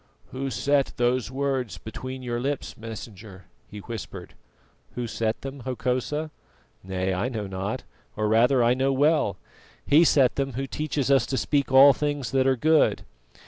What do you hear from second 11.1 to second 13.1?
us to speak all things that are good."